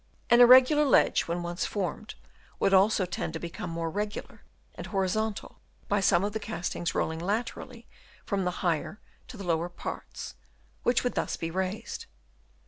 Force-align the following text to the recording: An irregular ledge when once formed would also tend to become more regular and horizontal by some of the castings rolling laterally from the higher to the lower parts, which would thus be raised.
An 0.31 0.41
irregular 0.41 0.83
ledge 0.83 1.27
when 1.27 1.43
once 1.43 1.63
formed 1.63 2.15
would 2.59 2.73
also 2.73 3.05
tend 3.05 3.33
to 3.33 3.39
become 3.39 3.69
more 3.69 3.91
regular 3.91 4.41
and 4.73 4.87
horizontal 4.87 5.59
by 5.87 5.99
some 5.99 6.23
of 6.23 6.33
the 6.33 6.39
castings 6.39 6.95
rolling 6.95 7.19
laterally 7.19 7.85
from 8.25 8.43
the 8.43 8.49
higher 8.65 8.99
to 9.27 9.37
the 9.37 9.43
lower 9.43 9.69
parts, 9.69 10.33
which 10.81 11.03
would 11.03 11.13
thus 11.13 11.35
be 11.37 11.51
raised. 11.51 12.07